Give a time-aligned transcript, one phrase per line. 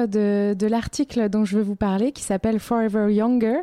[0.00, 3.60] de, de l'article dont je veux vous parler, qui s'appelle Forever Younger,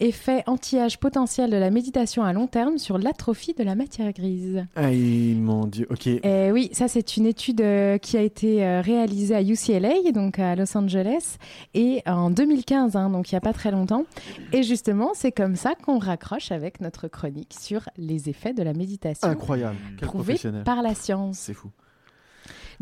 [0.00, 4.64] effet anti-âge potentiel de la méditation à long terme sur l'atrophie de la matière grise.
[4.76, 6.06] Aïe, mon Dieu, ok.
[6.06, 10.38] Et oui, ça c'est une étude euh, qui a été euh, réalisée à UCLA, donc
[10.38, 11.36] à Los Angeles,
[11.74, 14.04] et en 2015, hein, donc il n'y a pas très longtemps.
[14.52, 18.72] Et justement, c'est comme ça qu'on raccroche avec notre chronique sur les effets de la
[18.72, 19.28] méditation.
[19.28, 20.64] Incroyable, quel professionnel.
[20.64, 21.38] par la science.
[21.38, 21.70] C'est fou.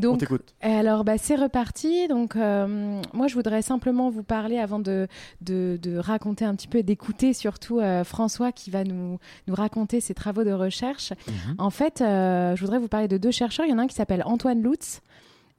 [0.02, 0.54] On t'écoute.
[0.60, 2.08] alors, bah, c'est reparti.
[2.08, 5.06] Donc, euh, moi, je voudrais simplement vous parler avant de,
[5.40, 10.00] de, de raconter un petit peu, d'écouter surtout euh, François qui va nous, nous raconter
[10.00, 11.12] ses travaux de recherche.
[11.26, 11.54] Mhm.
[11.58, 13.66] En fait, euh, je voudrais vous parler de deux chercheurs.
[13.66, 15.00] Il y en a un qui s'appelle Antoine Lutz.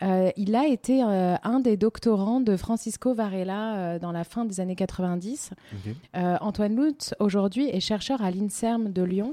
[0.01, 4.43] Euh, il a été euh, un des doctorants de Francisco Varela euh, dans la fin
[4.43, 5.51] des années 90.
[5.71, 5.95] Ok.
[6.15, 9.31] Euh, Antoine Lutz, aujourd'hui, est chercheur à l'INSERM de Lyon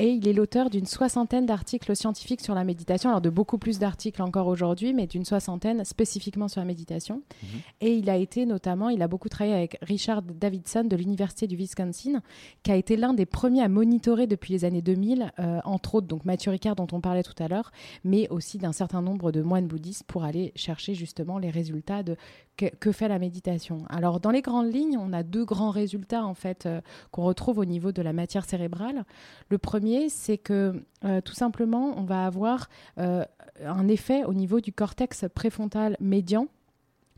[0.00, 3.78] et il est l'auteur d'une soixantaine d'articles scientifiques sur la méditation, alors de beaucoup plus
[3.78, 7.16] d'articles encore aujourd'hui, mais d'une soixantaine spécifiquement sur la méditation.
[7.42, 7.48] Mhm.
[7.82, 11.54] Et il a été notamment, il a beaucoup travaillé avec Richard Davidson de l'Université du
[11.54, 12.22] Wisconsin,
[12.62, 16.06] qui a été l'un des premiers à monitorer depuis les années 2000, euh, entre autres
[16.06, 17.70] donc Mathieu Ricard dont on parlait tout à l'heure,
[18.02, 22.16] mais aussi d'un certain nombre de moines bouddhistes pour aller chercher justement les résultats de
[22.56, 23.84] que, que fait la méditation.
[23.88, 27.58] Alors dans les grandes lignes, on a deux grands résultats en fait euh, qu'on retrouve
[27.58, 29.04] au niveau de la matière cérébrale.
[29.48, 33.24] Le premier, c'est que euh, tout simplement, on va avoir euh,
[33.64, 36.46] un effet au niveau du cortex préfrontal médian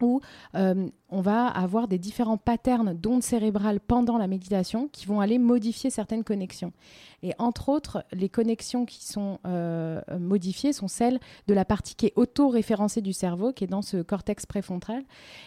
[0.01, 0.21] où
[0.57, 5.39] euh, on va avoir des différents patterns d'ondes cérébrales pendant la méditation qui vont aller
[5.39, 6.73] modifier certaines connexions.
[7.23, 9.39] Et entre autres, les connexions qui sont
[10.19, 13.99] modifiées sont celles de la partie qui est auto-référencée du cerveau, qui est dans ce
[13.99, 15.05] cortex préfrontal.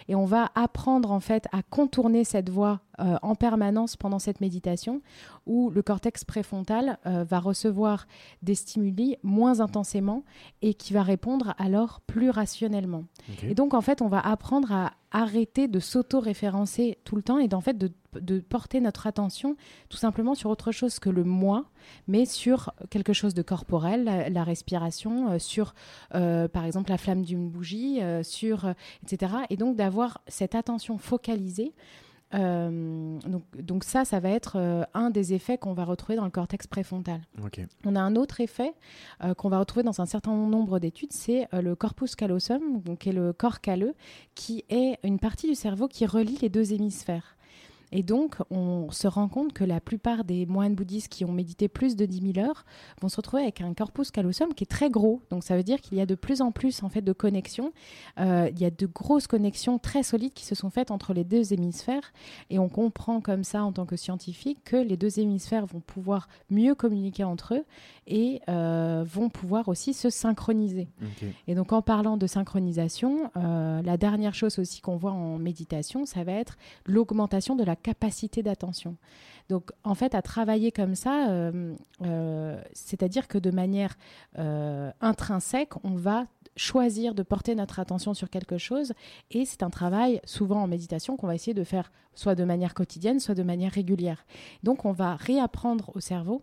[0.08, 5.02] Et on va apprendre en fait à contourner cette voie en permanence pendant cette méditation,
[5.46, 8.08] où le cortex préfrontal euh, va recevoir
[8.42, 10.24] des stimuli moins intensément
[10.62, 13.06] et qui va répondre alors plus rationnellement.
[13.44, 17.48] Et donc, en fait, on va apprendre à arrêter de s'auto-référencer tout le temps et
[17.48, 19.56] d'en fait de, de porter notre attention
[19.88, 21.66] tout simplement sur autre chose que le moi,
[22.08, 25.74] mais sur quelque chose de corporel, la, la respiration, euh, sur
[26.16, 28.74] euh, par exemple la flamme d'une bougie, sur
[29.04, 29.34] etc.
[29.50, 31.74] Et donc d'avoir cette attention focalisée.
[32.34, 36.26] Euh, donc, donc ça, ça va être euh, un des effets qu'on va retrouver dans
[36.26, 37.22] le cortex préfrontal.
[37.86, 38.74] On a un autre effet
[39.24, 43.10] euh, qu'on va retrouver dans un certain nombre d'études, c'est le corpus callosum, donc qui
[43.10, 43.94] est le corps calleux,
[44.34, 47.35] qui est une partie du cerveau qui relie les deux hémisphères.
[47.98, 51.70] Et donc, on se rend compte que la plupart des moines bouddhistes qui ont médité
[51.70, 52.66] plus de 10 000 heures
[53.02, 55.22] vont se retrouver avec un corpus callosum qui est très gros.
[55.30, 57.72] Donc, ça veut dire qu'il y a de plus en plus en fait de connexions.
[58.20, 61.24] Euh, il y a de grosses connexions très solides qui se sont faites entre les
[61.24, 62.12] deux hémisphères.
[62.50, 66.28] Et on comprend comme ça, en tant que scientifique, que les deux hémisphères vont pouvoir
[66.50, 67.64] mieux communiquer entre eux
[68.08, 70.90] et euh, vont pouvoir aussi se synchroniser.
[71.48, 76.06] Et donc en parlant de synchronisation, euh, la dernière chose aussi qu'on voit en méditation,
[76.06, 78.98] ça va être l'augmentation de la capacité d'attention.
[79.48, 83.96] Donc en fait, à travailler comme ça, euh, euh, c'est-à-dire que de manière
[84.40, 86.26] euh, intrinsèque, on va
[86.56, 88.94] choisir de porter notre attention sur quelque chose
[89.30, 92.74] et c'est un travail souvent en méditation qu'on va essayer de faire soit de manière
[92.74, 94.26] quotidienne, soit de manière régulière.
[94.64, 96.42] Donc on va réapprendre au cerveau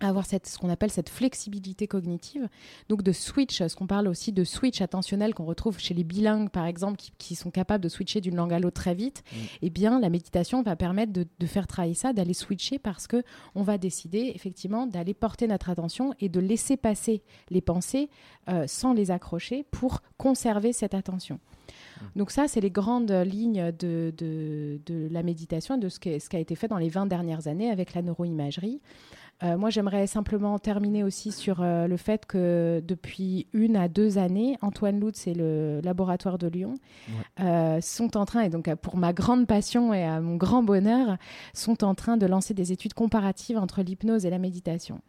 [0.00, 2.48] avoir cette, ce qu'on appelle cette flexibilité cognitive,
[2.88, 6.50] donc de switch, ce qu'on parle aussi de switch attentionnel qu'on retrouve chez les bilingues
[6.50, 9.36] par exemple, qui, qui sont capables de switcher d'une langue à l'autre très vite, Mm.
[9.62, 13.22] eh bien la méditation va permettre de, de faire travailler ça, d'aller switcher parce que
[13.54, 18.08] on va décider effectivement d'aller porter notre attention et de laisser passer les pensées
[18.48, 21.38] euh, sans les accrocher pour conserver cette attention.
[22.16, 26.18] Donc ça, c'est les grandes lignes de, de, de la méditation et de ce qui,
[26.18, 28.80] ce qui a été fait dans les 20 dernières années avec la neuroimagerie.
[29.44, 34.18] Euh, moi, j'aimerais simplement terminer aussi sur euh, le fait que depuis une à deux
[34.18, 36.74] années, Antoine Lutz et le laboratoire de Lyon
[37.40, 41.18] euh, sont en train, et donc pour ma grande passion et à mon grand bonheur,
[41.54, 45.00] sont en train de lancer des études comparatives entre l'hypnose et la méditation.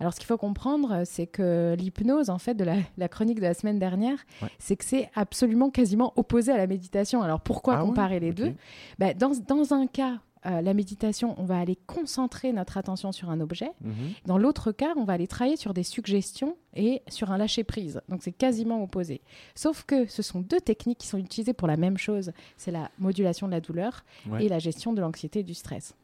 [0.00, 3.44] Alors, ce qu'il faut comprendre, c'est que l'hypnose, en fait, de la, la chronique de
[3.44, 4.48] la semaine dernière, Ouais.
[4.58, 7.22] c'est que c'est absolument quasiment opposé à la méditation.
[7.22, 8.52] Alors, pourquoi Ah ouais comparer les deux?
[8.98, 13.30] Ben, dans, dans un cas, euh, la méditation, on va aller concentrer notre attention sur
[13.30, 13.70] un objet.
[13.80, 13.92] Mhm.
[14.26, 18.00] Dans l'autre cas, on va aller travailler sur des suggestions et sur un lâcher-prise.
[18.08, 19.20] Donc c'est quasiment opposé.
[19.54, 22.32] Sauf que ce sont deux techniques qui sont utilisées pour la même chose.
[22.56, 24.44] C'est la modulation de la douleur Ouais.
[24.44, 25.94] et la gestion de l'anxiété et du stress.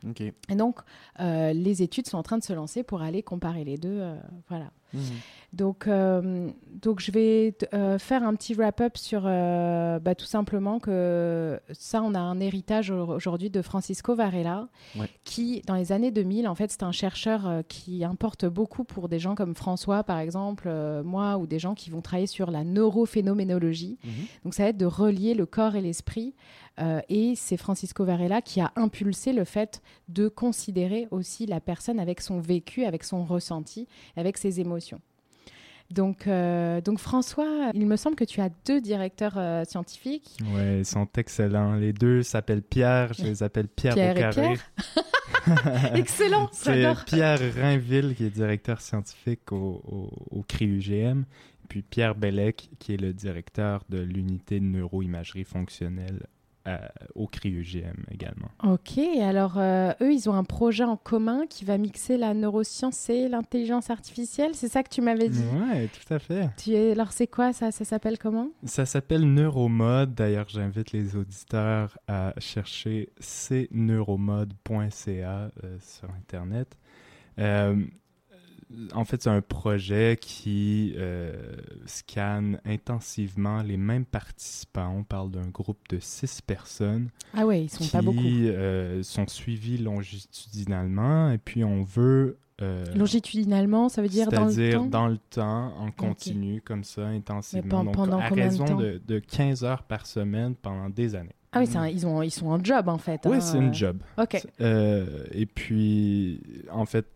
[0.48, 0.80] Et donc,
[1.20, 4.00] euh, les études sont en train de se lancer pour aller comparer les deux.
[4.00, 4.16] euh,
[4.48, 4.70] voilà.
[4.92, 5.00] Mhm.
[5.52, 6.50] Donc, euh,
[6.82, 12.02] donc je vais euh, faire un petit wrap-up sur euh, bah, tout simplement que ça,
[12.02, 15.08] on a un héritage au- aujourd'hui de Francisco Varela, Ouais.
[15.24, 19.18] qui, dans les années 2000, en fait, c'est un chercheur qui importe beaucoup pour des
[19.18, 22.50] gens comme François, par exemple, exemple euh, moi ou des gens qui vont travailler sur
[22.50, 23.98] la neurophénoménologie.
[24.04, 24.12] Mhm.
[24.44, 26.34] Donc ça va être de relier le corps et l'esprit.
[26.80, 32.00] Euh, et c'est Francisco Varela qui a impulsé le fait de considérer aussi la personne
[32.00, 35.00] avec son vécu, avec son ressenti, avec ses émotions.
[35.90, 40.38] Donc, euh, donc François, il me semble que tu as deux directeurs euh, scientifiques.
[40.52, 41.74] Ouais, ils sont excellents.
[41.74, 43.12] Les deux s'appellent Pierre.
[43.12, 44.54] Je les appelle Pierre, Pierre au et carré.
[45.94, 47.04] Excellent, C'est j'adore.
[47.04, 51.24] Pierre Rainville qui est directeur scientifique au, au, au CRI-UGM,
[51.68, 56.26] puis Pierre Bellec qui est le directeur de l'unité de neuroimagerie fonctionnelle
[56.64, 58.48] à- au CRI-UGM également.
[58.62, 63.08] Ok, alors euh, eux, ils ont un projet en commun qui va mixer la neuroscience
[63.10, 64.52] et l'intelligence artificielle.
[64.54, 65.42] C'est ça que tu m'avais dit?
[65.44, 66.48] Ouais, tout à fait.
[66.56, 66.92] Tu es...
[66.92, 67.70] Alors c'est quoi ça?
[67.70, 68.48] Ça s'appelle comment?
[68.64, 70.14] Ça s'appelle Neuromode.
[70.14, 76.76] D'ailleurs, j'invite les auditeurs à chercher cneuromode.ca euh, sur Internet.
[77.38, 77.84] Euh,
[78.94, 81.32] en fait, c'est un projet qui euh,
[81.86, 84.94] scanne intensivement les mêmes participants.
[84.98, 88.20] On parle d'un groupe de six personnes Ah ouais, ils sont qui pas beaucoup.
[88.22, 92.38] euh, sont suivis longitudinalement et puis on veut...
[92.62, 96.84] euh, Longitudinalement, ça veut dire dans le c'est-à-dire temps dans le temps, en continu, comme
[96.84, 97.78] ça, intensivement.
[97.78, 100.88] pen- Donc, pendant à combien de raison temps de, de 15 heures par semaine pendant
[100.88, 101.34] des années.
[101.54, 103.20] Ah oui, c'est un- ils, ont, ils sont en job en fait.
[103.26, 103.98] Oui, hein, c'est une job.
[104.18, 104.44] Ok.
[104.60, 106.40] Euh, et puis,
[106.70, 107.06] en fait,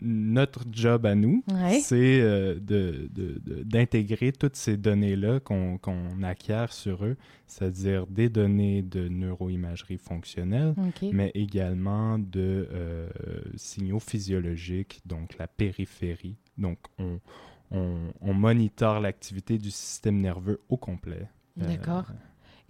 [0.00, 1.80] notre job à nous, Ouais.
[1.80, 7.16] c'est euh, de- de- de- d'intégrer toutes ces données-là qu'on qu'on acquiert sur eux,
[7.46, 10.74] c'est-à-dire des données de neuroimagerie fonctionnelle,
[11.12, 13.08] mais également de euh,
[13.56, 16.36] signaux physiologiques, donc la périphérie.
[16.58, 17.18] Donc, on,
[17.70, 21.28] on, on monitore l'activité du système nerveux au complet.
[21.60, 22.06] Euh, D'accord.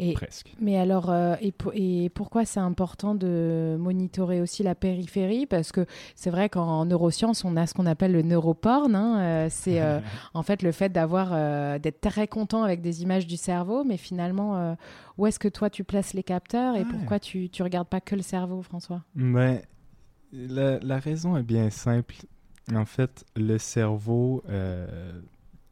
[0.01, 0.53] Et presque.
[0.61, 5.47] mais alors, euh, et, pour- et pourquoi c'est important de monitorer aussi la périphérie?
[5.47, 5.87] Parce que
[6.17, 8.95] c'est vrai qu'en neurosciences, on a ce qu'on appelle le neuroporn.
[8.97, 10.01] hein, euh, c'est euh,
[10.35, 11.31] en fait le fait d'avoir
[11.79, 14.77] d'être très content avec des images du cerveau, mais finalement,
[15.17, 16.85] où est-ce que toi tu places les capteurs et Ouais.
[16.91, 19.03] pourquoi tu tu regardes pas que le cerveau, François?
[19.15, 19.63] Mais
[20.33, 22.17] la, la raison est bien simple.
[22.75, 24.43] En fait, le cerveau,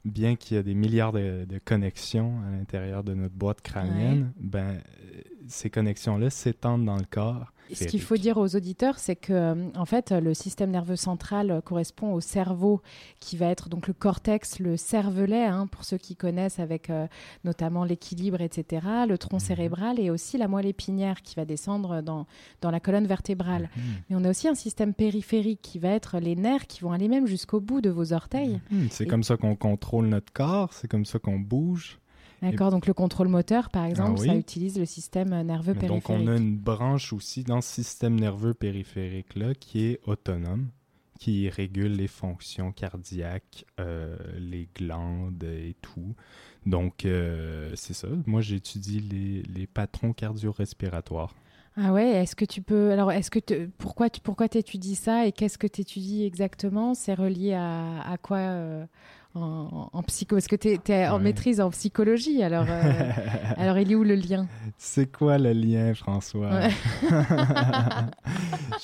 [0.04, 4.32] bien qu'il y ait des milliards de, de connexions à l'intérieur de notre boîte crânienne,
[4.36, 7.51] ben, euh, ces connexions-là s'étendent dans le corps.
[7.72, 11.50] Ce qu'il faut dire aux auditeurs, c'est que euh, en fait, le système nerveux central
[11.50, 12.82] euh, correspond au cerveau,
[13.20, 17.06] qui va être donc le cortex, le cervelet, hein, pour ceux qui connaissent, avec euh,
[17.44, 19.40] notamment l'équilibre, etc., le tronc Mhm.
[19.40, 22.26] cérébral et aussi la moelle épinière qui va descendre dans,
[22.60, 23.70] dans la colonne vertébrale.
[23.76, 23.82] Mhm.
[24.10, 27.08] Mais on a aussi un système périphérique qui va être les nerfs qui vont aller
[27.08, 28.60] même jusqu'au bout de vos orteils.
[28.70, 28.88] Mhm.
[28.90, 31.98] C'est Et- comme ça qu'on contrôle notre corps, c'est comme ça qu'on bouge.
[32.42, 34.26] D'accord, donc le contrôle moteur, par exemple, Ah oui.
[34.26, 36.28] ça utilise le système euh, nerveux Mais donc, périphérique.
[36.28, 40.68] on a une branche aussi dans ce système nerveux périphérique-là qui est autonome,
[41.20, 46.14] qui régule les fonctions cardiaques, euh, les glandes et tout.
[46.66, 48.08] Donc, euh, c'est ça.
[48.26, 51.34] Moi, j'étudie les, les patrons cardio-respiratoires.
[51.76, 55.26] Ah ouais, est-ce que tu peux alors est-ce que te- pourquoi tu pourquoi t'étudies ça
[55.26, 56.92] et qu'est-ce que tu étudies exactement?
[56.92, 58.84] C'est relié à, à quoi euh,
[59.34, 61.22] en, en psycho Parce que tu es, en Ouais.
[61.22, 63.10] maîtrise en psychologie, alors euh,
[63.56, 64.46] alors il est où le lien?
[64.78, 66.50] C'est quoi le lien, François?
[66.50, 66.70] Ouais.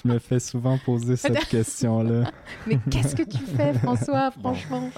[0.02, 2.31] Je me fais souvent poser cette question-là.
[2.67, 4.90] Mais qu'est-ce que tu fais François franchement?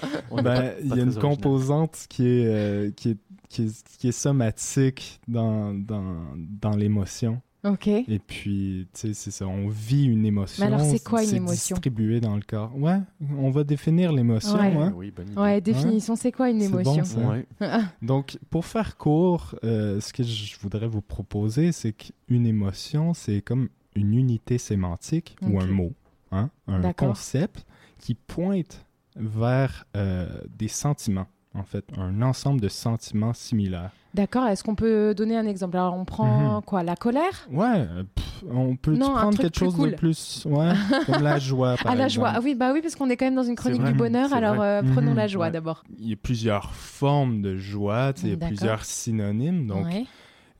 [0.43, 1.19] Ben, il y a une original.
[1.19, 3.17] composante qui est, euh, qui est,
[3.49, 7.41] qui est, qui est somatique dans, dans, dans l'émotion.
[7.63, 7.87] OK.
[7.87, 10.65] Et puis, tu sais, c'est ça, on vit une émotion.
[10.65, 12.75] Mais alors, c'est quoi une c'est émotion distribué dans le corps.
[12.75, 12.99] Ouais,
[13.37, 14.55] on va définir l'émotion.
[14.55, 14.73] Ouais.
[14.75, 14.93] hein.
[14.95, 15.39] Oui, bonne idée.
[15.39, 17.19] Ouais, définition, c'est quoi une émotion bon, ça.
[17.19, 17.45] Ouais.
[18.01, 23.41] Donc, pour faire court, euh, ce que je voudrais vous proposer, c'est qu'une émotion, c'est
[23.41, 25.93] comme une unité sémantique ou un mot,
[26.31, 27.65] hein, un concept
[27.99, 30.27] qui pointe vers euh,
[30.57, 33.91] des sentiments, en fait, un ensemble de sentiments similaires.
[34.13, 35.77] D'accord, est-ce qu'on peut donner un exemple?
[35.77, 36.61] Alors on prend Mhm.
[36.63, 37.47] quoi La colère?
[37.49, 39.91] Ouais, pff, on peut Non, prendre quelque plus chose cool.
[39.91, 40.71] de plus, ouais,
[41.05, 42.27] comme la joie, par Ah la exemple.
[42.29, 42.33] joie.
[42.37, 44.33] Ah oui, bah oui parce qu'on est quand même dans une chronique vrai, du bonheur,
[44.33, 45.51] alors euh, prenons Mhm, la joie ouais.
[45.51, 45.83] d'abord.
[45.97, 49.85] Il y a plusieurs formes de joie, tu sais, il y a plusieurs synonymes, donc
[49.85, 50.05] Ouais.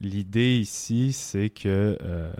[0.03, 2.31] L'idée ici, c'est que euh,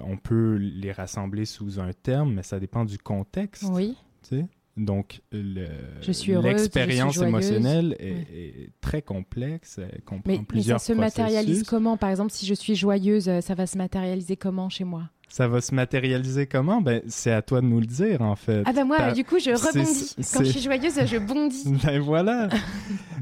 [0.00, 3.62] on peut les rassembler sous un terme, mais ça dépend du contexte.
[3.70, 3.96] Oui.
[4.28, 4.46] tu sais.
[4.76, 8.26] Donc, l'expérience émotionnelle est, Ouais.
[8.32, 9.78] est très complexe.
[9.78, 11.96] Elle comprend Mais, mais ça plusieurs se matérialise comment?
[11.96, 15.08] Par exemple, si je suis joyeuse, euh, ça va se matérialiser comment chez moi?
[15.28, 16.80] Ça va se matérialiser comment?
[16.80, 18.62] Ben, c'est à toi de nous le dire, en fait.
[18.66, 20.14] Ah ben moi, du coup, je rebondis.
[20.32, 21.64] Quand je suis joyeuse, je bondis.
[21.84, 22.48] Ben voilà.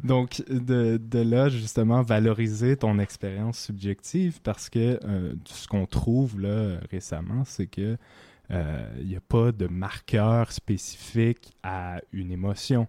[0.04, 6.40] Donc, de, de là, justement, valoriser ton expérience subjective parce que euh, ce qu'on trouve
[6.40, 7.96] là récemment, c'est que
[8.50, 12.88] il n'y a pas de marqueur spécifique à une émotion.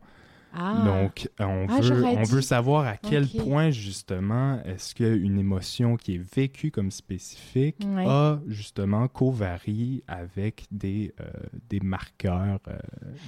[0.55, 0.83] Ah.
[0.85, 5.97] Donc, on, Ah, veut, j'aurais on veut savoir à quel point, justement, est-ce qu'une émotion
[5.97, 8.05] qui est vécue comme spécifique Ouais.
[8.07, 11.25] a, justement, covarie avec des, euh,
[11.69, 12.77] des marqueurs euh,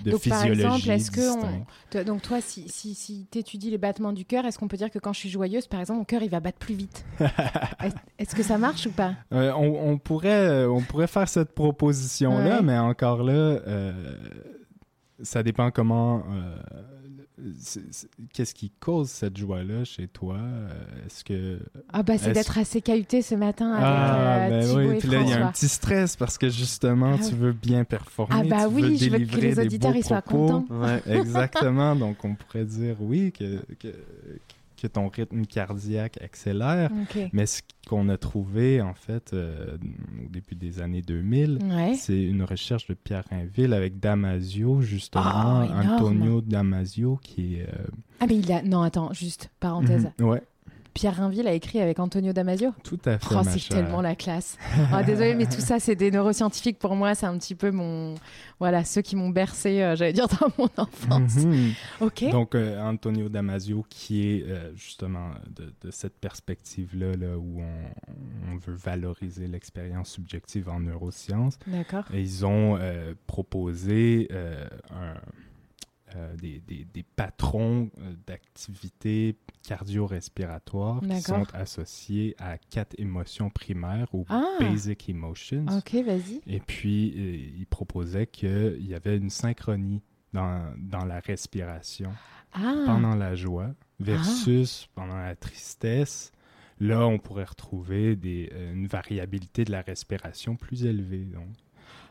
[0.03, 3.71] de Donc, par physiologie exemple, est-ce que on- Donc toi, si, si, si tu étudies
[3.71, 5.99] les battements du cœur, est-ce qu'on peut dire que quand je suis joyeuse, par exemple,
[5.99, 7.05] mon cœur, il va battre plus vite?
[7.19, 9.13] Est- Est-ce que ça marche ou pas?
[9.33, 12.61] Euh, on, on pourrait, euh, on pourrait faire cette proposition-là, Ouais.
[12.61, 14.15] mais encore là, euh,
[15.23, 16.23] ça dépend comment.
[16.29, 16.55] euh,
[18.33, 20.37] Qu'est-ce qui cause cette joie-là chez toi?
[20.37, 20.69] Euh,
[21.05, 21.59] Est-ce que.
[21.91, 24.97] Ah bah c'est d'être assez cahuté ce matin avec Ah, euh, ben Thibaut oui, et
[24.99, 27.83] puis là, il y a un petit stress parce que justement, Ah tu veux bien
[27.83, 28.35] performer.
[28.37, 30.61] Ah bah tu veux oui, je veux que les des auditeurs beaux ils soient propos.
[30.61, 30.81] contents.
[30.81, 31.01] Ouais.
[31.07, 31.95] Exactement.
[31.95, 33.89] Donc, on pourrait dire oui, que, que,
[34.87, 36.89] que ton rythme cardiaque accélère.
[37.33, 39.77] Mais ce qu'on a trouvé, en fait, euh,
[40.25, 41.95] au début des années 2000, Ouais.
[41.95, 45.89] c'est une recherche de Pierre Rainville avec Damasio, justement, Oh, énorme.
[45.89, 47.67] Antonio Damasio, qui est...
[47.69, 47.85] euh,
[48.19, 50.09] Ah mais il a non attends juste parenthèse.
[50.19, 50.41] mhm, ouais,
[50.95, 52.71] Pierre Rainville a écrit avec Antonio Damasio.
[52.83, 54.57] tout à fait, Oh, c'est tellement la classe.
[54.93, 57.13] Ah, désolé, mais tout ça, c'est des neuroscientifiques pour moi.
[57.15, 58.15] C'est un petit peu mon.
[58.59, 61.35] Voilà, ceux qui m'ont bercé, euh, j'allais dire, dans mon enfance.
[61.43, 61.73] Mhm.
[61.99, 62.29] Ok.
[62.31, 68.53] Donc, euh, Antonio Damasio, qui est euh, justement de, de cette perspective-là, là, où on,
[68.53, 72.05] on veut valoriser l'expérience subjective en neurosciences, D'accord.
[72.13, 72.79] Et ils ont
[73.27, 75.19] proposé un-
[76.15, 79.35] euh, des, des- des patrons euh, d'activité
[79.67, 84.43] cardio-respiratoire qui sont associés à quatre émotions primaires ou Ah.
[84.59, 85.65] basic emotions.
[85.71, 86.41] Ok, vas-y.
[86.47, 90.01] Et puis, euh, ils proposaient qu'il y avait une synchronie
[90.33, 92.11] dans, dans la respiration
[92.53, 92.83] Ah.
[92.85, 96.31] pendant la joie versus pendant la tristesse.
[96.79, 101.23] Là, on pourrait retrouver des, une variabilité de la respiration plus élevée.
[101.25, 101.47] Donc.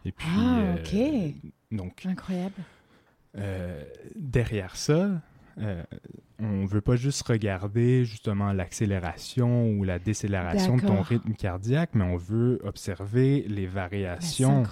[0.07, 1.35] Et puis, Ah, euh, ok.
[1.71, 2.55] donc Incroyable.
[3.37, 3.83] Euh,
[4.17, 5.21] derrière ça,
[5.59, 5.83] euh,
[6.41, 12.05] on veut pas juste regarder justement l'accélération ou la décélération de ton rythme cardiaque, mais
[12.05, 14.65] on veut observer les variations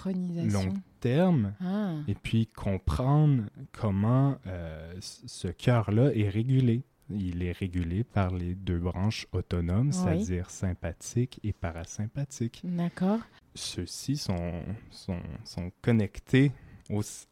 [0.50, 1.94] long terme Ah.
[2.08, 6.82] et puis comprendre comment euh, ce cœur-là est régulé.
[7.10, 9.92] Il est régulé par les deux branches autonomes, Oui.
[9.92, 12.62] c'est-à-dire sympathique et parasympathique.
[12.64, 13.18] D'accord.
[13.54, 16.52] Ceux-ci sont, sont, sont connectés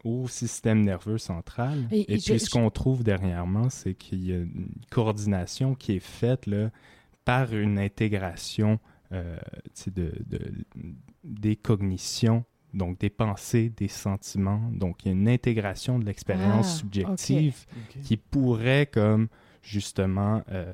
[0.05, 1.87] au, système nerveux central.
[1.91, 4.69] Et- Et, et je- puis, je- ce qu'on trouve dernièrement, c'est qu'il y a une
[4.91, 6.71] coordination qui est faite là,
[7.25, 8.79] par une intégration
[9.13, 9.37] euh,
[9.89, 10.53] de, de-
[11.25, 14.63] des cognitions, donc des pensées, des sentiments.
[14.73, 17.67] Donc, il y a une intégration de l'expérience Ah, subjective
[18.05, 19.27] qui pourrait, comme
[19.63, 20.73] justement, euh,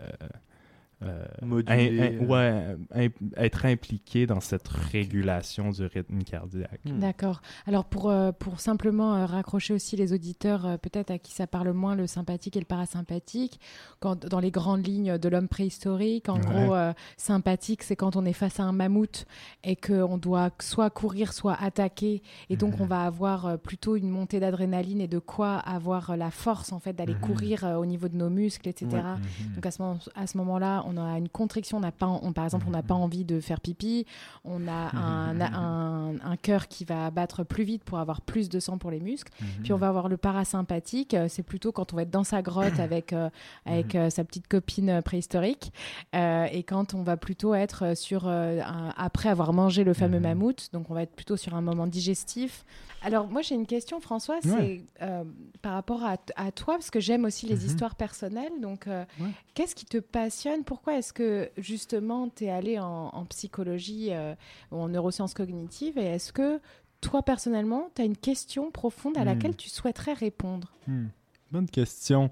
[1.02, 2.26] euh, Moduler, in- in- euh.
[2.26, 2.76] ouais,
[3.06, 6.80] im- être impliqué dans cette régulation du rythme cardiaque.
[6.86, 7.00] Hmm.
[7.00, 7.42] D'accord.
[7.66, 11.46] Alors pour, euh, pour simplement euh, raccrocher aussi les auditeurs, euh, peut-être à qui ça
[11.46, 13.60] parle moins, le sympathique et le parasympathique,
[14.00, 16.40] quand, dans les grandes lignes de l'homme préhistorique, en Ouais.
[16.40, 19.26] gros, euh, sympathique, c'est quand on est face à un mammouth
[19.64, 24.08] et qu'on doit soit courir, soit attaquer, et donc on va avoir euh, plutôt une
[24.08, 27.20] montée d'adrénaline et de quoi avoir euh, la force en fait d'aller Mhm.
[27.20, 28.86] courir euh, au niveau de nos muscles, etc.
[28.92, 29.00] Ouais.
[29.02, 29.54] Mhm.
[29.56, 32.32] Donc à ce, moment, à ce moment-là, on a une contriction, on n'a pas, on,
[32.32, 34.06] par exemple, on n'a pas envie de faire pipi,
[34.44, 38.60] on a un, un, un cœur qui va battre plus vite pour avoir plus de
[38.60, 39.32] sang pour les muscles.
[39.62, 42.42] Puis on va avoir le parasympathique, euh, c'est plutôt quand on va être dans sa
[42.42, 43.28] grotte avec, euh,
[43.66, 45.72] avec euh, sa petite copine préhistorique,
[46.14, 50.22] euh, et quand on va plutôt être sur, un- après avoir mangé le fameux Mhm.
[50.22, 52.64] mammouth, donc on va être plutôt sur un moment digestif.
[53.02, 54.84] Alors moi j'ai une question François, c'est Ouais.
[55.02, 55.24] euh,
[55.62, 57.66] par rapport à, à toi, parce que j'aime aussi les Mhm.
[57.66, 59.30] histoires personnelles, donc euh, Ouais.
[59.54, 60.64] qu'est-ce qui te passionne?
[60.64, 64.34] Pourquoi est-ce que justement tu es allé en, en psychologie euh,
[64.72, 66.60] ou en neurosciences cognitives, et est-ce que
[67.00, 69.26] toi personnellement, tu as une question profonde à Mhm.
[69.26, 70.72] laquelle tu souhaiterais répondre?
[70.88, 71.06] Hmm.
[71.52, 72.30] Bonne question.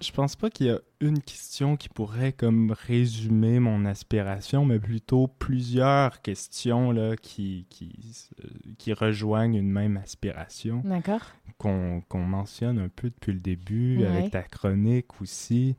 [0.00, 4.78] Je pense pas qu'il y a une question qui pourrait comme résumer mon aspiration, mais
[4.78, 7.92] plutôt plusieurs questions là, qui, qui,
[8.42, 11.22] euh, qui rejoignent une même aspiration, D'accord
[11.58, 14.06] qu'on mentionne un peu depuis le début, Ouais.
[14.06, 15.76] avec ta chronique aussi.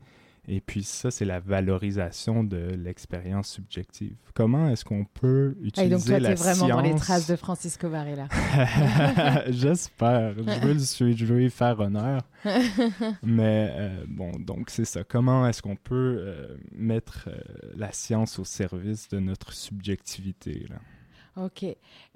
[0.48, 4.16] Et puis ça, c'est la valorisation de l'expérience subjective.
[4.34, 7.00] Comment est-ce qu'on peut et utiliser donc toi, tu la es vraiment dans les science-
[7.00, 8.26] traces de Francisco Varela.
[9.50, 10.34] J'espère.
[10.36, 10.72] Je veux,
[11.04, 12.22] lui- je veux lui faire honneur.
[13.22, 15.04] Mais euh, bon, donc c'est ça.
[15.04, 17.38] Comment est-ce qu'on peut euh, mettre euh,
[17.76, 20.66] la science au service de notre subjectivité?
[20.68, 20.76] Là?
[21.36, 21.64] Ok.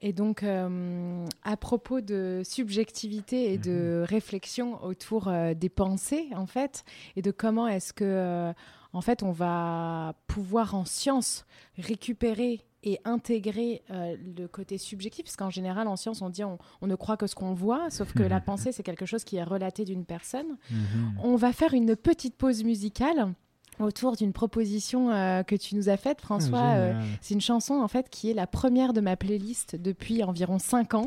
[0.03, 6.47] Et donc, euh, à propos de subjectivité et de réflexion autour euh, des pensées, en
[6.47, 6.85] fait,
[7.17, 8.53] et de comment est-ce que, euh,
[8.93, 11.47] en fait, on va pouvoir en science
[11.79, 16.87] récupérer et intégrer le côté subjectif, parce qu'en général, en science, on dit on, on
[16.87, 19.43] ne croit que ce qu'on voit, sauf que la pensée, c'est quelque chose qui est
[19.43, 20.57] relaté d'une personne.
[20.71, 21.19] Mhm.
[21.25, 23.35] On va faire une petite pause musicale
[23.79, 26.59] autour d'une proposition euh, que tu nous as faite, François.
[26.61, 30.23] Ah, Euh, c'est une chanson, en fait, qui est la première de ma playlist depuis
[30.25, 31.05] environ 5 ans.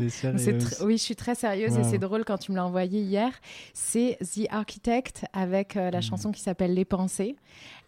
[0.60, 3.32] Tr- Oui, je suis très sérieuse et c'est drôle quand tu me l'as envoyé hier.
[3.74, 6.04] C'est The Architect avec euh, la Mm.
[6.04, 7.36] chanson qui s'appelle Les Pensées.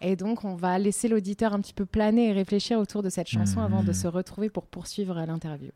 [0.01, 3.27] Et donc, on va laisser l'auditeur un petit peu planer et réfléchir autour de cette
[3.27, 5.71] chanson avant de se retrouver pour poursuivre l'interview.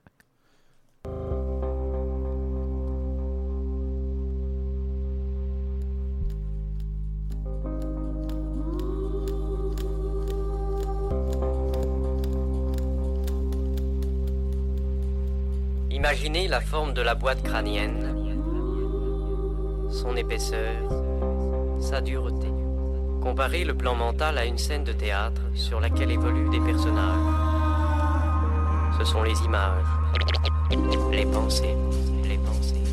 [16.05, 18.15] Imaginez la forme de la boîte crânienne,
[19.89, 20.75] son épaisseur,
[21.81, 22.45] sa dureté.
[23.23, 27.17] Comparez le plan mental à une scène de théâtre sur laquelle évoluent des personnages.
[28.99, 29.83] Ce sont les images,
[31.11, 31.75] les pensées,
[32.23, 32.83] les pensées,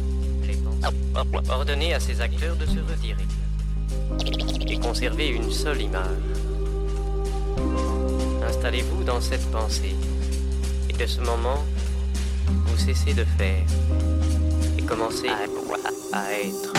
[0.47, 1.51] les pensées.
[1.51, 3.27] Ordonnez à ces acteurs de se retirer
[4.69, 6.07] et conservez une seule image.
[8.49, 9.97] Installez-vous dans cette pensée
[10.89, 11.63] et de ce moment,
[12.67, 13.65] vous cessez de faire
[14.79, 16.73] et commencez à, à être.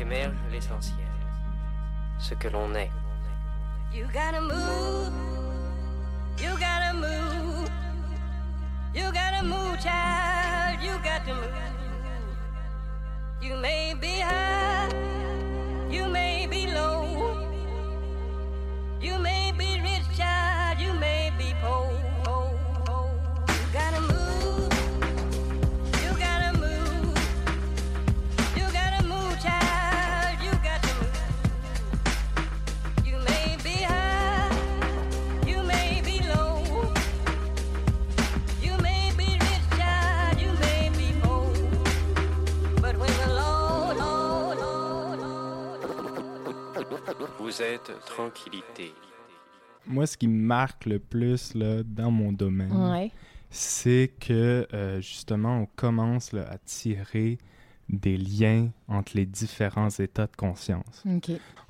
[0.00, 1.06] Qu'émerge l'essentiel,
[2.18, 2.90] ce que l'on est.
[3.92, 5.29] You gotta move,
[48.14, 48.92] tranquillité.
[49.86, 53.10] Moi, ce qui me marque le plus là, dans mon domaine, Ouais.
[53.50, 57.38] c'est que euh, justement, on commence là, à tirer
[57.88, 61.02] des liens entre les différents états de conscience,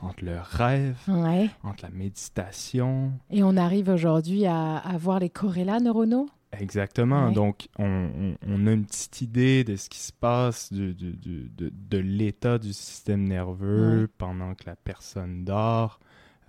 [0.00, 1.48] entre le rêve, Ouais.
[1.62, 3.12] entre la méditation.
[3.30, 6.28] Et on arrive aujourd'hui à, à voir les corrélats neuronaux?
[6.52, 7.28] Exactement.
[7.28, 7.32] Ouais.
[7.32, 11.12] Donc, on, on- on a une petite idée de ce qui se passe, du- du-
[11.16, 14.08] du- de, de l'état du système nerveux Ouais.
[14.18, 16.00] pendant que la personne dort.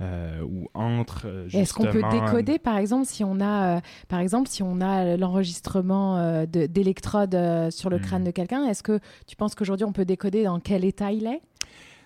[0.01, 4.19] Euh, ou entre euh, Est-ce qu'on peut décoder, par exemple, si on a, euh, par
[4.19, 8.01] exemple, si on a l'enregistrement euh, de- d'électrodes euh, sur le Hmm.
[8.01, 11.27] crâne de quelqu'un Est-ce que tu penses qu'aujourd'hui on peut décoder dans quel état il
[11.27, 11.41] est?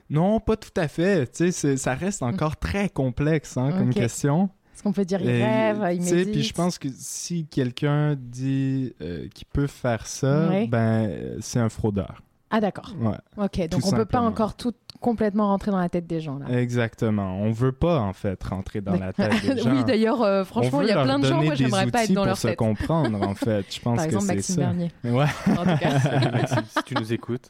[0.09, 1.31] Non, pas tout à fait.
[1.31, 4.49] Tu sais, ça reste encore très complexe hein, comme question.
[4.73, 8.93] Est-ce qu'on peut dire il rêve, il médite Puis je pense que si quelqu'un dit
[9.01, 10.67] euh, qu'il peut faire ça, Ouais.
[10.67, 12.21] ben euh, c'est un fraudeur.
[12.51, 12.93] Ah d'accord.
[12.99, 14.73] Ouais, Ok, donc Tout on peut pas encore tout
[15.05, 16.47] complètement rentrer dans la tête des gens là.
[16.59, 17.37] exactement.
[17.39, 19.69] On veut pas en fait rentrer dans la tête des gens.
[19.71, 22.21] oui, d'ailleurs, euh, franchement, il y a plein de gens, moi j'aimerais pas être dans
[22.21, 22.57] pour leur se tête.
[22.57, 23.65] comprendre en fait.
[23.71, 24.61] Je pense Par exemple, que c'est Maxime ça.
[24.61, 24.91] Bernier.
[25.03, 25.99] Ouais, En tout cas.
[25.99, 27.49] Salut, Maxime, si tu nous écoutes,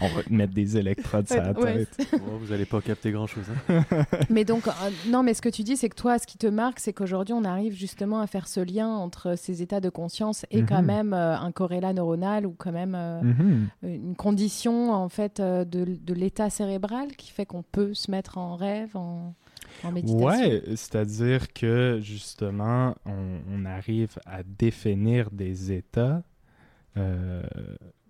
[0.00, 2.08] on va te mettre des électrodes sur la Ouais, tête.
[2.14, 3.44] oh, vous allez pas capter grand-chose.
[3.68, 3.82] hein.
[4.30, 4.70] Mais donc, euh,
[5.08, 7.34] non, mais ce que tu dis, c'est que toi, ce qui te marque, c'est qu'aujourd'hui,
[7.34, 10.86] on arrive justement à faire ce lien entre ces états de conscience et quand Mhm.
[10.86, 13.68] même euh, un corrélat neuronal ou quand même euh, Mhm.
[13.82, 18.38] une condition en fait euh, de, de l'état cérébral qui fait qu'on peut se mettre
[18.38, 19.34] en rêve, en,
[19.84, 20.26] en méditation?
[20.26, 26.22] Ouais, c'est-à-dire que justement, on, on arrive à définir des états
[26.96, 27.42] euh,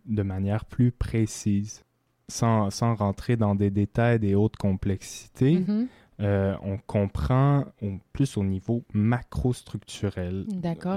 [0.06, 1.84] de manière plus précise,
[2.28, 5.58] sans, sans rentrer dans des détails des hautes complexités.
[5.60, 5.88] Mhm.
[6.20, 10.46] Euh, on comprend au- plus au niveau macrostructurel,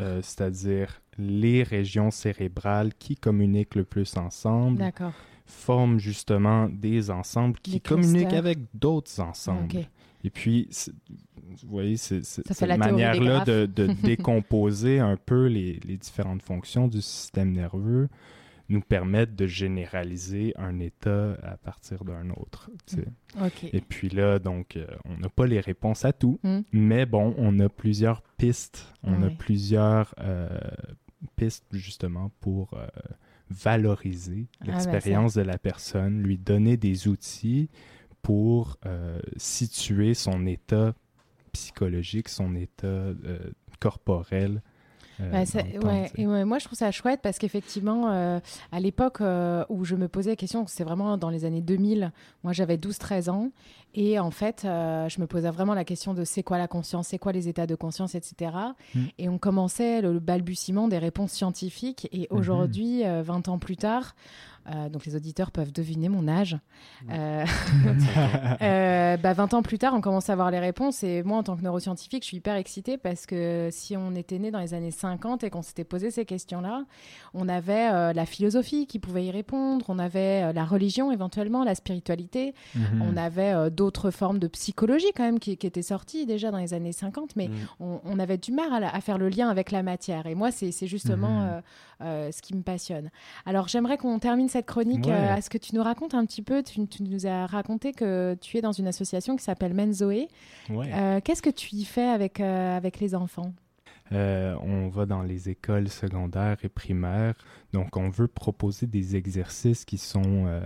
[0.01, 4.79] euh, c'est-à-dire les régions cérébrales qui communiquent le plus ensemble.
[5.51, 9.67] Forment justement des ensembles qui Des communiquent avec d'autres ensembles.
[10.23, 10.69] Et puis,
[11.63, 17.01] vous voyez, c'est cette manière-là de, de décomposer un peu les, les différentes fonctions du
[17.01, 18.07] système nerveux
[18.69, 22.69] nous permettent de généraliser un état à partir d'un autre.
[22.85, 23.05] tu sais.
[23.43, 23.65] Ok.
[23.73, 26.59] Et puis là, donc, euh, on n'a pas les réponses à tout, Mm.
[26.71, 30.47] mais bon, on a plusieurs pistes, on a plusieurs euh,
[31.35, 32.87] pistes justement pour euh,
[33.51, 37.69] valoriser Ah, ben, l'expérience de la personne, lui donner des outils
[38.21, 40.93] pour euh, situer son état
[41.51, 43.39] psychologique, son état euh,
[43.79, 44.61] corporel.
[45.21, 48.39] Euh, Bah, ça- ouais, et ouais, moi je trouve ça chouette parce qu'effectivement, euh,
[48.71, 52.11] à l'époque euh, où je me posais la question, c'est vraiment dans les années 2000,
[52.43, 53.51] moi j'avais 12-13 ans,
[53.93, 57.09] et en fait, euh, je me posais vraiment la question de c'est quoi la conscience,
[57.09, 58.51] c'est quoi les états de conscience, etc.
[58.95, 58.99] Mm.
[59.17, 62.37] Et on commençait le, le balbutiement des réponses scientifiques, et Mhm.
[62.37, 64.15] aujourd'hui, euh, 20 ans plus tard,
[64.69, 66.57] euh, donc les auditeurs peuvent deviner mon âge.
[67.11, 67.45] Euh,
[68.61, 71.03] euh, bah, 20 ans plus tard, on commence à avoir les réponses.
[71.03, 74.39] Et moi, en tant que neuroscientifique, je suis hyper excitée parce que si on était
[74.39, 76.85] né dans les années 50 et qu'on s'était posé ces questions-là,
[77.33, 81.63] on avait euh, la philosophie qui pouvait y répondre, on avait euh, la religion éventuellement,
[81.63, 83.01] la spiritualité, Mhm.
[83.01, 86.57] on avait euh, d'autres formes de psychologie quand même qui, qui étaient sorties déjà dans
[86.57, 87.53] les années 50, mais Mm.
[87.79, 90.25] on, on avait du mal à, faire le lien avec la matière.
[90.27, 91.61] Et moi, c'est c'est justement Mhm.
[92.01, 93.09] Euh, ce qui me passionne.
[93.45, 95.05] Alors, j'aimerais qu'on termine cette chronique.
[95.05, 95.11] Ouais.
[95.11, 97.93] euh, à ce que tu nous racontes un petit peu tu, tu nous as raconté
[97.93, 100.27] que tu es dans une association qui s'appelle Menzoé.
[100.69, 100.91] Ouais.
[100.93, 103.53] Euh, Qu'est-ce que tu y fais avec, avec les enfants?
[104.13, 107.35] Euh, on va dans les écoles secondaires et primaires.
[107.71, 110.61] Donc, on veut proposer des exercices qui sont euh,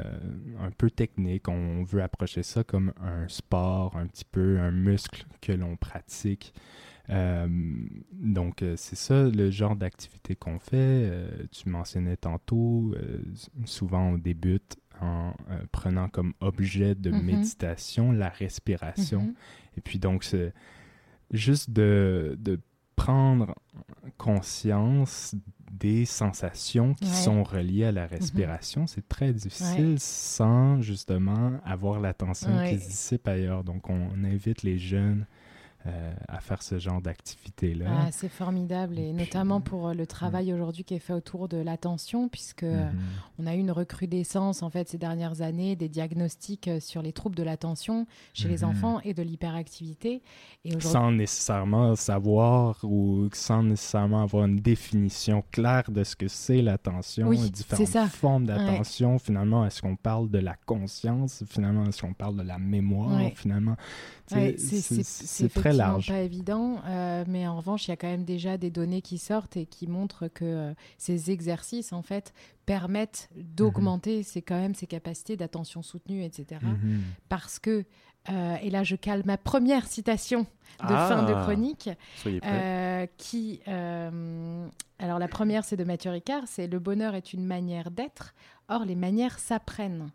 [0.59, 1.47] un peu techniques.
[1.47, 6.53] On veut approcher ça comme un sport, un petit peu un muscle que l'on pratique.
[7.09, 7.47] Euh,
[8.13, 10.73] donc, euh, c'est ça le genre d'activité qu'on fait.
[10.75, 13.19] Euh, tu mentionnais tantôt, euh,
[13.65, 15.33] souvent on débute en
[15.71, 17.21] prenant comme objet de Mhm.
[17.23, 19.21] méditation la respiration.
[19.23, 19.33] Mhm.
[19.77, 20.53] Et puis donc, c'est
[21.31, 22.59] juste de, de
[22.95, 23.53] prendre
[24.17, 25.35] conscience
[25.71, 27.11] des sensations qui Ouais.
[27.11, 28.87] Sont reliées à la respiration.
[28.87, 29.95] C'est très difficile Ouais.
[29.97, 32.69] sans justement avoir l'attention Ouais.
[32.69, 33.63] qui se dissipe ailleurs.
[33.65, 35.25] Donc, on, invite les jeunes
[35.87, 37.85] euh, à faire ce genre d'activité-là.
[38.07, 41.57] Ah, c'est formidable et notamment pour euh, le travail aujourd'hui qui est fait autour de
[41.57, 42.99] l'attention puisque euh, Mhm.
[43.39, 47.35] on a eu une recrudescence en fait ces dernières années des diagnostics sur les troubles
[47.35, 48.69] de l'attention chez les Mhm.
[48.69, 50.21] enfants et de l'hyperactivité
[50.63, 56.61] et sans nécessairement savoir ou sans nécessairement avoir une définition claire de ce que c'est
[56.61, 58.07] l'attention, Oui, différentes ça.
[58.07, 59.19] formes d'attention.
[59.19, 61.43] Finalement, est-ce qu'on parle de la conscience?
[61.47, 63.15] Finalement, est-ce qu'on parle de la mémoire?
[63.17, 63.33] Ouais.
[63.35, 63.75] Finalement,
[64.31, 66.07] Ouais, c'est- très large.
[66.07, 69.17] pas évident, euh, mais en revanche, il y a quand même déjà des données qui
[69.19, 72.33] sortent et qui montrent que euh, ces exercices, en fait,
[72.65, 76.59] permettent d'augmenter ces, quand même ces capacités d'attention soutenue, etc.
[76.63, 77.01] Mhm.
[77.29, 77.85] Parce que,
[78.29, 80.47] euh, et là, je cale ma première citation de
[80.79, 82.49] Ah, fin de chronique, Soyez prêts.
[82.51, 84.67] euh, qui, euh,
[84.99, 88.33] alors la première, c'est de Mathieu Ricard, c'est le bonheur est une manière d'être.
[88.67, 90.09] Or, les manières s'apprennent.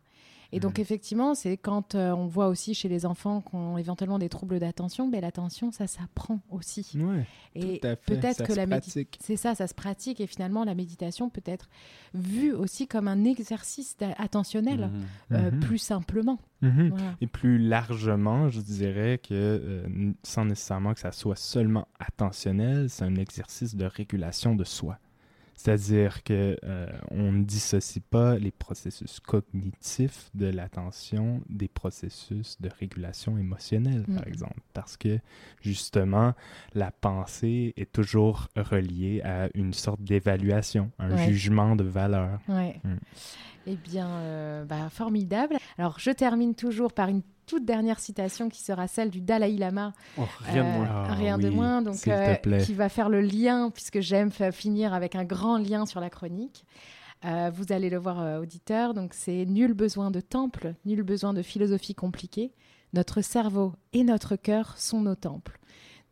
[0.52, 0.82] Et donc, Mm.
[0.82, 4.58] effectivement, c'est quand euh, on voit aussi chez les enfants qui ont éventuellement des troubles
[4.58, 6.90] d'attention, ben, l'attention, ça s'apprend aussi.
[6.96, 9.18] Ouais, Et peut-être que la médi- pratique.
[9.22, 10.20] c'est ça, ça se pratique.
[10.20, 11.68] Et finalement, la méditation peut être
[12.14, 15.36] vue aussi comme un exercice attentionnel, Mhm.
[15.36, 15.60] euh, Mhm.
[15.60, 16.38] plus simplement.
[16.62, 16.88] Mhm.
[16.90, 17.14] Voilà.
[17.20, 23.04] Et plus largement, je dirais que, euh, sans nécessairement que ça soit seulement attentionnel, c'est
[23.04, 24.98] un exercice de régulation de soi.
[25.62, 32.70] C'est-à-dire que euh, on ne dissocie pas les processus cognitifs de l'attention des processus de
[32.80, 34.28] régulation émotionnelle, par Mhm.
[34.28, 35.18] exemple, parce que
[35.60, 36.32] justement,
[36.72, 41.24] la pensée est toujours reliée à une sorte d'évaluation, un Ouais.
[41.30, 42.40] jugement de valeur.
[42.48, 42.80] Ouais.
[42.82, 42.96] Mm.
[43.66, 45.56] Eh bien, euh, bah, formidable.
[45.76, 47.20] Alors, je termine toujours par une
[47.50, 49.92] toute dernière citation qui sera celle du Dalai Lama.
[50.16, 50.88] Oh, rien de Euh, moins.
[51.08, 51.82] Ah rien de oui, moins.
[51.82, 52.34] Donc, euh,
[52.64, 56.64] qui va faire le lien, puisque j'aime finir avec un grand lien sur la chronique.
[57.24, 58.94] Euh, vous allez le voir, euh, auditeur.
[58.94, 62.52] Donc, c'est nul besoin de temple, nul besoin de philosophie compliquée.
[62.94, 65.58] Notre cerveau et notre cœur sont nos temples.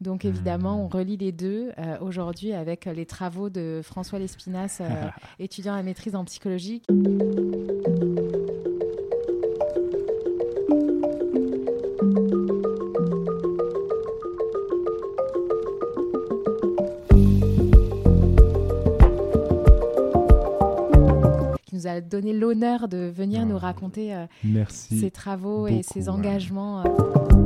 [0.01, 0.81] Donc, évidemment, Hmm.
[0.85, 4.81] on relie les deux euh, aujourd'hui avec les travaux de François Lespinasse,
[5.39, 6.83] étudiant à maîtrise en psychologie.
[21.89, 23.47] A donné l'honneur de venir Ah.
[23.47, 24.27] nous raconter euh,
[24.69, 26.81] ses travaux et ses engagements.
[26.85, 27.38] euh.